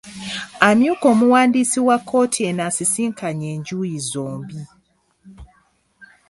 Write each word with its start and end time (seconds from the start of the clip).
Amyuka 0.67 1.05
Omuwandiisi 1.13 1.79
wa 1.87 1.97
kkooti 2.01 2.39
eno 2.49 2.61
asisinkanye 2.69 3.47
enjuyi 3.55 3.97
zombi. 4.09 4.59